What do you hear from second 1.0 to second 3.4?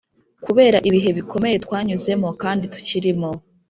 bikomeye twanyuzemo kandi tukirimo